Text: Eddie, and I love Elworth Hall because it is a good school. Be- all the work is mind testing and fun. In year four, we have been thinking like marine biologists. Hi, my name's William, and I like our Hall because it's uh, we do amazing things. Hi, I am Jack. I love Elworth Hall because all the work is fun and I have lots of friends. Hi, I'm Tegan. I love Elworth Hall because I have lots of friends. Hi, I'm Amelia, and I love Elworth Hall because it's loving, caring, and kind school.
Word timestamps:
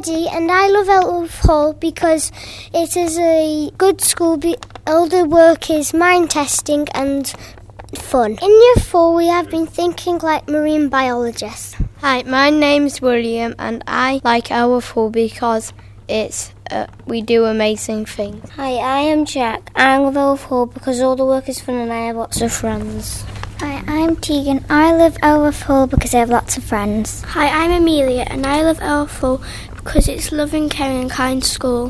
Eddie, 0.00 0.28
and 0.28 0.50
I 0.50 0.66
love 0.68 0.88
Elworth 0.88 1.40
Hall 1.40 1.74
because 1.74 2.32
it 2.72 2.96
is 2.96 3.18
a 3.18 3.70
good 3.76 4.00
school. 4.00 4.38
Be- 4.38 4.56
all 4.86 5.06
the 5.06 5.26
work 5.26 5.68
is 5.68 5.92
mind 5.92 6.30
testing 6.30 6.88
and 6.94 7.30
fun. 7.94 8.38
In 8.40 8.50
year 8.50 8.76
four, 8.76 9.14
we 9.14 9.26
have 9.26 9.50
been 9.50 9.66
thinking 9.66 10.16
like 10.20 10.48
marine 10.48 10.88
biologists. 10.88 11.76
Hi, 11.98 12.22
my 12.22 12.48
name's 12.48 13.02
William, 13.02 13.54
and 13.58 13.84
I 13.86 14.22
like 14.24 14.50
our 14.50 14.80
Hall 14.80 15.10
because 15.10 15.74
it's 16.08 16.54
uh, 16.70 16.86
we 17.04 17.20
do 17.20 17.44
amazing 17.44 18.06
things. 18.06 18.48
Hi, 18.52 18.76
I 18.76 19.00
am 19.00 19.26
Jack. 19.26 19.70
I 19.76 19.98
love 19.98 20.16
Elworth 20.16 20.44
Hall 20.44 20.64
because 20.64 21.02
all 21.02 21.14
the 21.14 21.26
work 21.26 21.46
is 21.46 21.60
fun 21.60 21.74
and 21.74 21.92
I 21.92 22.06
have 22.06 22.16
lots 22.16 22.40
of 22.40 22.50
friends. 22.50 23.22
Hi, 23.60 23.84
I'm 23.86 24.16
Tegan. 24.16 24.64
I 24.70 24.90
love 24.96 25.18
Elworth 25.20 25.64
Hall 25.64 25.86
because 25.86 26.14
I 26.14 26.20
have 26.20 26.30
lots 26.30 26.56
of 26.56 26.64
friends. 26.64 27.20
Hi, 27.24 27.46
I'm 27.46 27.70
Amelia, 27.70 28.24
and 28.26 28.46
I 28.46 28.62
love 28.62 28.78
Elworth 28.80 29.18
Hall 29.18 29.42
because 29.76 30.08
it's 30.08 30.32
loving, 30.32 30.70
caring, 30.70 31.02
and 31.02 31.10
kind 31.10 31.44
school. 31.44 31.88